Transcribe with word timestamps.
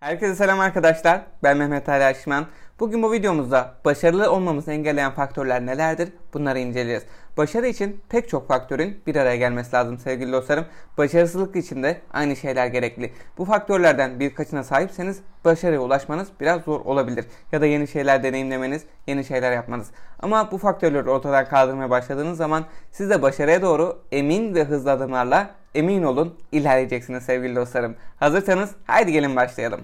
Herkese 0.00 0.34
selam 0.34 0.60
arkadaşlar. 0.60 1.20
Ben 1.42 1.56
Mehmet 1.56 1.88
Ali 1.88 2.04
Aşman. 2.04 2.46
Bugün 2.80 3.02
bu 3.02 3.12
videomuzda 3.12 3.74
başarılı 3.84 4.32
olmamızı 4.32 4.72
engelleyen 4.72 5.12
faktörler 5.12 5.66
nelerdir? 5.66 6.12
Bunları 6.34 6.58
inceleyeceğiz. 6.58 7.02
Başarı 7.36 7.66
için 7.66 8.00
pek 8.08 8.28
çok 8.28 8.48
faktörün 8.48 9.02
bir 9.06 9.16
araya 9.16 9.36
gelmesi 9.36 9.72
lazım 9.72 9.98
sevgili 9.98 10.32
dostlarım. 10.32 10.64
Başarısızlık 10.98 11.56
için 11.56 11.82
de 11.82 12.00
aynı 12.12 12.36
şeyler 12.36 12.66
gerekli. 12.66 13.12
Bu 13.38 13.44
faktörlerden 13.44 14.20
birkaçına 14.20 14.64
sahipseniz 14.64 15.20
başarıya 15.44 15.80
ulaşmanız 15.80 16.28
biraz 16.40 16.62
zor 16.62 16.80
olabilir. 16.80 17.24
Ya 17.52 17.60
da 17.60 17.66
yeni 17.66 17.88
şeyler 17.88 18.22
deneyimlemeniz, 18.22 18.84
yeni 19.06 19.24
şeyler 19.24 19.52
yapmanız. 19.52 19.90
Ama 20.20 20.50
bu 20.50 20.58
faktörleri 20.58 21.10
ortadan 21.10 21.48
kaldırmaya 21.48 21.90
başladığınız 21.90 22.36
zaman 22.36 22.64
siz 22.90 23.10
de 23.10 23.22
başarıya 23.22 23.62
doğru 23.62 24.02
emin 24.12 24.54
ve 24.54 24.64
hızlı 24.64 24.90
adımlarla 24.90 25.59
emin 25.74 26.02
olun 26.02 26.34
ilerleyeceksiniz 26.52 27.24
sevgili 27.24 27.56
dostlarım. 27.56 27.96
Hazırsanız 28.20 28.70
haydi 28.86 29.12
gelin 29.12 29.36
başlayalım. 29.36 29.80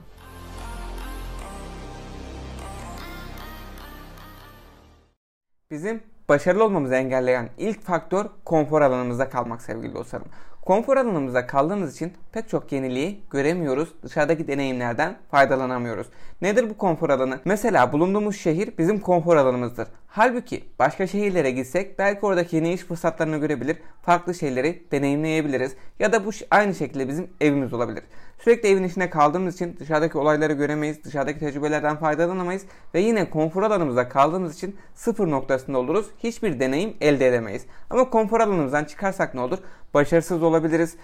Bizim 5.71 6.03
başarılı 6.29 6.65
olmamızı 6.65 6.95
engelleyen 6.95 7.49
ilk 7.59 7.83
faktör 7.83 8.27
konfor 8.45 8.83
alanımızda 8.83 9.29
kalmak 9.29 9.63
sevgili 9.63 9.95
dostlarım. 9.95 10.27
Konfor 10.67 10.97
alanımızda 10.97 11.47
kaldığımız 11.47 11.95
için 11.95 12.13
pek 12.33 12.49
çok 12.49 12.73
yeniliği 12.73 13.21
göremiyoruz. 13.31 13.89
Dışarıdaki 14.03 14.49
deneyimlerden 14.49 15.17
faydalanamıyoruz. 15.31 16.07
Nedir 16.43 16.71
bu 16.71 16.79
konfor 16.79 17.11
alanı? 17.11 17.41
Mesela 17.45 17.93
bulunduğumuz 17.93 18.37
şehir 18.37 18.79
bizim 18.79 19.01
konfor 19.01 19.37
alanımızdır. 19.37 19.89
Halbuki 20.17 20.65
başka 20.79 21.07
şehirlere 21.07 21.51
gitsek 21.51 21.99
belki 21.99 22.27
oradaki 22.27 22.57
yeni 22.57 22.73
iş 22.73 22.81
fırsatlarını 22.81 23.37
görebilir, 23.37 23.77
farklı 24.03 24.35
şeyleri 24.35 24.83
deneyimleyebiliriz 24.93 25.77
ya 25.99 26.13
da 26.13 26.27
bu 26.27 26.31
aynı 26.51 26.75
şekilde 26.75 27.09
bizim 27.09 27.31
evimiz 27.41 27.73
olabilir. 27.73 28.03
Sürekli 28.39 28.69
evin 28.69 28.85
içinde 28.85 29.11
kaldığımız 29.11 29.55
için 29.55 29.77
dışarıdaki 29.81 30.19
olayları 30.19 30.53
göremeyiz, 30.53 31.05
dışarıdaki 31.05 31.39
tecrübelerden 31.39 31.97
faydalanamayız 31.97 32.63
ve 32.95 33.01
yine 33.01 33.31
konfor 33.31 33.63
alanımızda 33.63 34.09
kaldığımız 34.09 34.57
için 34.57 34.77
sıfır 34.95 35.31
noktasında 35.31 35.79
oluruz. 35.79 36.07
Hiçbir 36.19 36.61
deneyim 36.61 36.95
elde 37.01 37.27
edemeyiz. 37.27 37.67
Ama 37.91 38.11
konfor 38.11 38.41
alanımızdan 38.41 38.85
çıkarsak 38.85 39.35
ne 39.35 39.41
olur? 39.41 39.59
Başarısız 39.95 40.43
olabiliriz, 40.43 40.97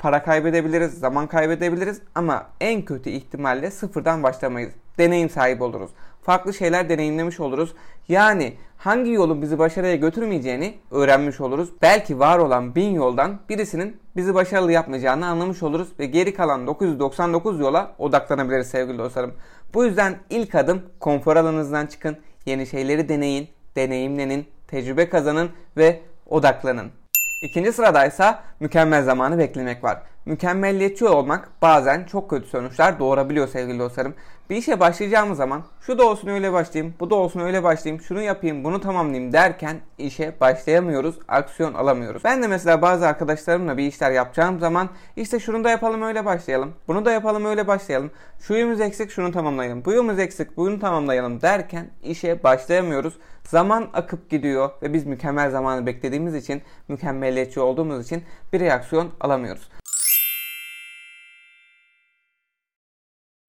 para 0.00 0.22
kaybedebiliriz, 0.22 0.98
zaman 0.98 1.26
kaybedebiliriz 1.26 2.00
ama 2.14 2.46
en 2.60 2.84
kötü 2.84 3.10
ihtimalle 3.10 3.70
sıfırdan 3.70 4.22
başlamayız. 4.22 4.72
Deneyim 4.98 5.30
sahibi 5.30 5.64
oluruz. 5.64 5.90
Farklı 6.22 6.54
şeyler 6.54 6.88
deneyimlemiş 6.88 7.40
oluruz. 7.40 7.74
Yani 8.08 8.54
hangi 8.76 9.10
yolun 9.10 9.42
bizi 9.42 9.58
başarıya 9.58 9.96
götürmeyeceğini 9.96 10.78
öğrenmiş 10.90 11.40
oluruz. 11.40 11.68
Belki 11.82 12.18
var 12.18 12.38
olan 12.38 12.74
bin 12.74 12.94
yoldan 12.94 13.38
birisinin 13.48 13.96
bizi 14.16 14.34
başarılı 14.34 14.72
yapmayacağını 14.72 15.26
anlamış 15.26 15.62
oluruz 15.62 15.88
ve 15.98 16.06
geri 16.06 16.34
kalan 16.34 16.66
999 16.66 17.60
yola 17.60 17.94
odaklanabiliriz 17.98 18.66
sevgili 18.66 18.98
dostlarım. 18.98 19.34
Bu 19.74 19.84
yüzden 19.84 20.18
ilk 20.30 20.54
adım 20.54 20.82
konfor 21.00 21.36
alanınızdan 21.36 21.86
çıkın, 21.86 22.16
yeni 22.46 22.66
şeyleri 22.66 23.08
deneyin, 23.08 23.48
deneyimlenin, 23.76 24.46
tecrübe 24.68 25.08
kazanın 25.08 25.50
ve 25.76 26.00
odaklanın. 26.26 26.99
İkinci 27.42 27.72
sırada 27.72 28.06
ise 28.06 28.34
mükemmel 28.60 29.02
zamanı 29.04 29.38
beklemek 29.38 29.84
var. 29.84 30.02
Mükemmelliyetçi 30.26 31.06
olmak 31.06 31.48
bazen 31.62 32.04
çok 32.04 32.30
kötü 32.30 32.48
sonuçlar 32.48 32.98
doğurabiliyor 32.98 33.48
sevgili 33.48 33.78
dostlarım. 33.78 34.14
Bir 34.50 34.56
işe 34.56 34.80
başlayacağımız 34.80 35.38
zaman 35.38 35.62
şu 35.80 35.98
da 35.98 36.04
olsun 36.04 36.28
öyle 36.28 36.52
başlayayım, 36.52 36.94
bu 37.00 37.10
da 37.10 37.14
olsun 37.14 37.40
öyle 37.40 37.62
başlayayım, 37.62 38.02
şunu 38.02 38.22
yapayım, 38.22 38.64
bunu 38.64 38.80
tamamlayayım 38.80 39.32
derken 39.32 39.76
işe 39.98 40.40
başlayamıyoruz, 40.40 41.18
aksiyon 41.28 41.74
alamıyoruz. 41.74 42.24
Ben 42.24 42.42
de 42.42 42.46
mesela 42.46 42.82
bazı 42.82 43.06
arkadaşlarımla 43.06 43.76
bir 43.76 43.86
işler 43.86 44.10
yapacağım 44.10 44.58
zaman 44.60 44.88
işte 45.16 45.40
şunu 45.40 45.64
da 45.64 45.70
yapalım 45.70 46.02
öyle 46.02 46.24
başlayalım, 46.24 46.72
bunu 46.88 47.04
da 47.04 47.12
yapalım 47.12 47.44
öyle 47.44 47.66
başlayalım, 47.66 48.10
şu 48.40 48.54
yumuz 48.54 48.80
eksik 48.80 49.10
şunu 49.10 49.32
tamamlayalım, 49.32 49.84
bu 49.84 49.92
yumuz 49.92 50.18
eksik 50.18 50.56
bunu 50.56 50.80
tamamlayalım 50.80 51.42
derken 51.42 51.90
işe 52.02 52.42
başlayamıyoruz. 52.42 53.14
Zaman 53.44 53.88
akıp 53.92 54.30
gidiyor 54.30 54.70
ve 54.82 54.92
biz 54.92 55.06
mükemmel 55.06 55.50
zamanı 55.50 55.86
beklediğimiz 55.86 56.34
için, 56.34 56.62
mükemmeliyetçi 56.88 57.60
olduğumuz 57.60 58.04
için 58.06 58.24
bir 58.52 58.60
reaksiyon 58.60 59.08
alamıyoruz. 59.20 59.68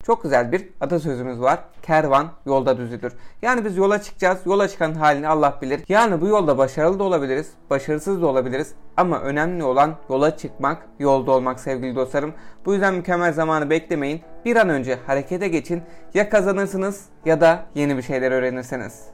Çok 0.04 0.24
güzel 0.24 0.52
bir 0.52 0.70
atasözümüz 0.82 1.42
var. 1.42 1.60
Kervan 1.82 2.32
yolda 2.46 2.78
düzülür. 2.78 3.14
Yani 3.42 3.66
biz 3.66 3.78
yola 3.78 4.02
çıkacağız. 4.02 4.40
Yola 4.46 4.68
çıkan 4.68 4.94
halini 4.94 5.28
Allah 5.28 5.58
bilir. 5.62 5.82
Yani 5.90 6.22
bu 6.22 6.28
yolda 6.28 6.58
başarılı 6.58 7.00
da 7.00 7.04
olabiliriz. 7.04 7.52
Başarısız 7.70 8.22
da 8.22 8.28
olabiliriz. 8.28 8.74
Ama 8.98 9.20
önemli 9.20 9.64
olan 9.64 9.96
yola 10.10 10.38
çıkmak, 10.38 10.88
yolda 11.00 11.32
olmak 11.32 11.60
sevgili 11.60 11.96
dostlarım. 11.96 12.34
Bu 12.66 12.74
yüzden 12.74 12.94
mükemmel 12.94 13.34
zamanı 13.34 13.70
beklemeyin. 13.70 14.22
Bir 14.46 14.56
an 14.56 14.70
önce 14.70 15.00
harekete 15.08 15.48
geçin. 15.48 15.84
Ya 16.14 16.30
kazanırsınız 16.30 17.06
ya 17.26 17.42
da 17.42 17.66
yeni 17.76 17.98
bir 17.98 18.02
şeyler 18.02 18.32
öğrenirsiniz. 18.32 19.06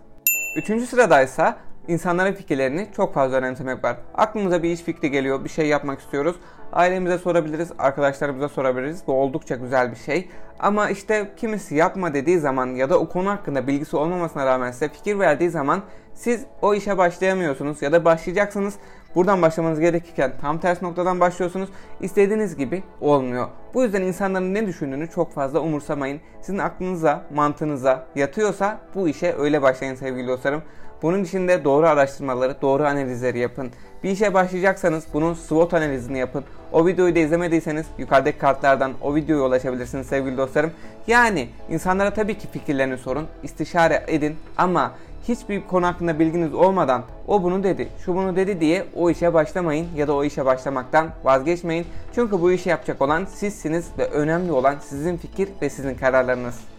Üçüncü 0.58 0.86
sıradaysa 0.86 1.58
insanların 1.88 2.34
fikirlerini 2.34 2.88
çok 2.96 3.14
fazla 3.14 3.38
önemsemek 3.38 3.84
var. 3.84 3.98
Aklımıza 4.16 4.64
bir 4.64 4.70
iş 4.70 4.82
fikri 4.82 5.12
geliyor, 5.12 5.44
bir 5.44 5.50
şey 5.50 5.68
yapmak 5.68 6.00
istiyoruz. 6.00 6.36
Ailemize 6.74 7.18
sorabiliriz, 7.18 7.72
arkadaşlarımıza 7.80 8.50
sorabiliriz. 8.50 9.04
Bu 9.08 9.14
oldukça 9.14 9.56
güzel 9.56 9.92
bir 9.92 9.96
şey. 9.96 10.30
Ama 10.60 10.90
işte 10.90 11.32
kimisi 11.38 11.76
yapma 11.76 12.14
dediği 12.14 12.40
zaman 12.40 12.68
ya 12.68 12.90
da 12.90 13.00
o 13.00 13.10
konu 13.10 13.30
hakkında 13.30 13.68
bilgisi 13.68 13.98
olmamasına 13.98 14.46
rağmen 14.46 14.72
size 14.72 14.90
fikir 14.90 15.20
verdiği 15.20 15.50
zaman 15.50 15.82
siz 16.14 16.46
o 16.62 16.74
işe 16.74 16.98
başlayamıyorsunuz 16.98 17.82
ya 17.82 17.92
da 17.92 18.06
başlayacaksınız. 18.06 18.76
Buradan 19.16 19.42
başlamanız 19.42 19.80
gerekirken 19.80 20.32
tam 20.42 20.60
ters 20.60 20.82
noktadan 20.82 21.20
başlıyorsunuz. 21.20 21.70
İstediğiniz 22.02 22.56
gibi 22.56 22.84
olmuyor. 23.02 23.48
Bu 23.74 23.84
yüzden 23.84 24.02
insanların 24.02 24.54
ne 24.54 24.68
düşündüğünü 24.68 25.10
çok 25.10 25.34
fazla 25.34 25.60
umursamayın. 25.60 26.22
Sizin 26.42 26.58
aklınıza, 26.60 27.24
mantığınıza 27.36 28.06
yatıyorsa 28.16 28.80
bu 28.96 29.10
işe 29.10 29.36
öyle 29.38 29.62
başlayın 29.62 29.96
sevgili 29.96 30.28
dostlarım. 30.28 30.62
Bunun 31.02 31.24
için 31.24 31.48
de 31.48 31.64
doğru 31.64 31.88
araştırmaları, 31.88 32.62
doğru 32.62 32.84
analizleri 32.84 33.40
yapın. 33.40 33.72
Bir 34.04 34.10
işe 34.10 34.34
başlayacaksanız 34.34 35.06
bunun 35.14 35.34
SWOT 35.34 35.74
analizini 35.74 36.20
yapın. 36.20 36.44
O 36.72 36.88
videoyu 36.88 37.16
da 37.16 37.20
izlemediyseniz 37.20 37.86
yukarıdaki 37.98 38.38
kartlardan 38.38 38.92
o 39.02 39.16
videoya 39.16 39.44
ulaşabilirsiniz 39.44 40.08
sevgili 40.08 40.38
dostlarım. 40.38 40.72
Yani 41.08 41.48
insanlara 41.70 42.14
tabii 42.14 42.38
ki 42.38 42.48
fikirlerini 42.52 42.98
sorun, 42.98 43.28
istişare 43.44 44.04
edin 44.08 44.36
ama 44.58 44.92
hiçbir 45.28 45.68
konu 45.68 45.86
hakkında 45.86 46.20
bilginiz 46.20 46.54
olmadan 46.54 47.04
o 47.28 47.44
bunu 47.44 47.64
dedi, 47.64 47.88
şu 48.06 48.16
bunu 48.16 48.36
dedi 48.36 48.60
diye 48.60 48.86
o 48.96 49.10
işe 49.10 49.34
başlamayın 49.34 49.88
ya 49.96 50.08
da 50.08 50.14
o 50.14 50.24
işe 50.24 50.46
başlamaktan 50.46 51.10
vazgeçmeyin. 51.24 51.86
Çünkü 52.16 52.42
bu 52.42 52.52
işi 52.52 52.70
yapacak 52.70 53.02
olan 53.02 53.26
sizsiniz 53.26 53.88
ve 53.98 54.06
önemli 54.06 54.52
olan 54.52 54.76
sizin 54.82 55.18
fikir 55.18 55.50
ve 55.62 55.70
sizin 55.70 55.96
kararlarınız. 55.96 56.77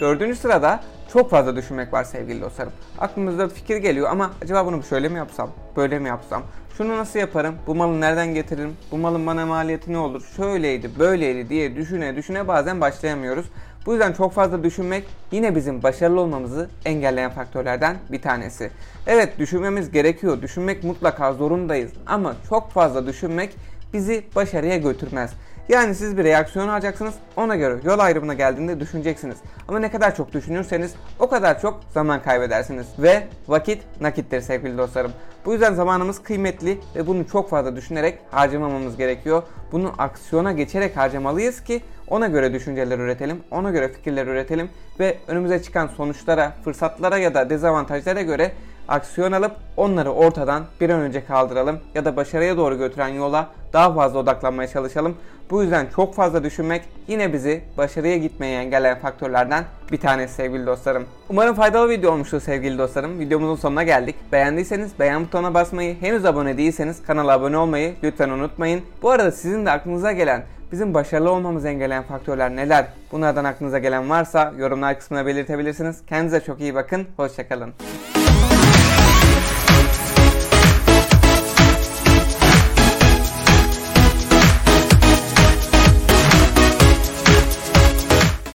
Dördüncü 0.00 0.36
sırada 0.36 0.80
çok 1.12 1.30
fazla 1.30 1.56
düşünmek 1.56 1.92
var 1.92 2.04
sevgili 2.04 2.40
dostlarım. 2.40 2.72
Aklımızda 2.98 3.48
fikir 3.48 3.76
geliyor 3.76 4.08
ama 4.10 4.30
acaba 4.42 4.66
bunu 4.66 4.82
şöyle 4.82 5.08
mi 5.08 5.18
yapsam, 5.18 5.50
böyle 5.76 5.98
mi 5.98 6.08
yapsam, 6.08 6.42
şunu 6.76 6.96
nasıl 6.96 7.18
yaparım, 7.18 7.54
bu 7.66 7.74
malı 7.74 8.00
nereden 8.00 8.34
getiririm, 8.34 8.76
bu 8.90 8.98
malın 8.98 9.26
bana 9.26 9.46
maliyeti 9.46 9.92
ne 9.92 9.98
olur, 9.98 10.22
şöyleydi, 10.36 10.90
böyleydi 10.98 11.48
diye 11.48 11.76
düşüne 11.76 12.16
düşüne 12.16 12.48
bazen 12.48 12.80
başlayamıyoruz. 12.80 13.46
Bu 13.86 13.92
yüzden 13.92 14.12
çok 14.12 14.32
fazla 14.32 14.64
düşünmek 14.64 15.04
yine 15.30 15.56
bizim 15.56 15.82
başarılı 15.82 16.20
olmamızı 16.20 16.68
engelleyen 16.84 17.30
faktörlerden 17.30 17.96
bir 18.12 18.22
tanesi. 18.22 18.70
Evet 19.06 19.38
düşünmemiz 19.38 19.90
gerekiyor, 19.90 20.42
düşünmek 20.42 20.84
mutlaka 20.84 21.32
zorundayız 21.32 21.92
ama 22.06 22.34
çok 22.48 22.70
fazla 22.70 23.06
düşünmek 23.06 23.56
bizi 23.96 24.24
başarıya 24.36 24.76
götürmez. 24.76 25.30
Yani 25.68 25.94
siz 25.94 26.16
bir 26.16 26.24
reaksiyon 26.24 26.68
alacaksınız. 26.68 27.14
Ona 27.36 27.56
göre 27.56 27.78
yol 27.84 27.98
ayrımına 27.98 28.34
geldiğinde 28.34 28.80
düşüneceksiniz. 28.80 29.36
Ama 29.68 29.78
ne 29.78 29.90
kadar 29.90 30.16
çok 30.16 30.32
düşünürseniz 30.32 30.94
o 31.18 31.28
kadar 31.28 31.60
çok 31.60 31.80
zaman 31.94 32.22
kaybedersiniz. 32.22 32.86
Ve 32.98 33.26
vakit 33.48 33.82
nakittir 34.00 34.40
sevgili 34.40 34.78
dostlarım. 34.78 35.12
Bu 35.46 35.52
yüzden 35.52 35.74
zamanımız 35.74 36.22
kıymetli 36.22 36.78
ve 36.96 37.06
bunu 37.06 37.28
çok 37.28 37.50
fazla 37.50 37.76
düşünerek 37.76 38.18
harcamamamız 38.30 38.96
gerekiyor. 38.96 39.42
Bunu 39.72 39.92
aksiyona 39.98 40.52
geçerek 40.52 40.96
harcamalıyız 40.96 41.64
ki 41.64 41.82
ona 42.08 42.26
göre 42.26 42.52
düşünceler 42.52 42.98
üretelim, 42.98 43.42
ona 43.50 43.70
göre 43.70 43.88
fikirler 43.88 44.26
üretelim 44.26 44.68
ve 45.00 45.16
önümüze 45.28 45.62
çıkan 45.62 45.86
sonuçlara, 45.86 46.52
fırsatlara 46.64 47.18
ya 47.18 47.34
da 47.34 47.50
dezavantajlara 47.50 48.22
göre 48.22 48.52
aksiyon 48.88 49.32
alıp 49.32 49.52
onları 49.76 50.10
ortadan 50.10 50.64
bir 50.80 50.90
an 50.90 51.00
önce 51.00 51.24
kaldıralım 51.24 51.78
ya 51.94 52.04
da 52.04 52.16
başarıya 52.16 52.56
doğru 52.56 52.78
götüren 52.78 53.08
yola 53.08 53.48
daha 53.72 53.94
fazla 53.94 54.18
odaklanmaya 54.18 54.68
çalışalım. 54.68 55.16
Bu 55.50 55.62
yüzden 55.62 55.86
çok 55.96 56.14
fazla 56.14 56.44
düşünmek 56.44 56.82
yine 57.08 57.32
bizi 57.32 57.64
başarıya 57.78 58.16
gitmeye 58.16 58.60
engelleyen 58.60 58.98
faktörlerden 58.98 59.64
bir 59.92 60.00
tanesi 60.00 60.34
sevgili 60.34 60.66
dostlarım. 60.66 61.06
Umarım 61.28 61.54
faydalı 61.54 61.88
video 61.88 62.12
olmuştur 62.12 62.40
sevgili 62.40 62.78
dostlarım. 62.78 63.20
Videomuzun 63.20 63.56
sonuna 63.56 63.82
geldik. 63.82 64.14
Beğendiyseniz 64.32 64.98
beğen 64.98 65.24
butonuna 65.24 65.54
basmayı, 65.54 66.00
henüz 66.00 66.24
abone 66.24 66.58
değilseniz 66.58 67.02
kanala 67.02 67.32
abone 67.32 67.58
olmayı 67.58 67.94
lütfen 68.02 68.30
unutmayın. 68.30 68.82
Bu 69.02 69.10
arada 69.10 69.30
sizin 69.30 69.66
de 69.66 69.70
aklınıza 69.70 70.12
gelen 70.12 70.44
bizim 70.72 70.94
başarılı 70.94 71.30
olmamızı 71.30 71.68
engelleyen 71.68 72.02
faktörler 72.02 72.56
neler? 72.56 72.86
Bunlardan 73.12 73.44
aklınıza 73.44 73.78
gelen 73.78 74.10
varsa 74.10 74.52
yorumlar 74.58 74.98
kısmına 74.98 75.26
belirtebilirsiniz. 75.26 76.06
Kendinize 76.06 76.40
çok 76.40 76.60
iyi 76.60 76.74
bakın. 76.74 77.06
Hoşçakalın. 77.16 77.72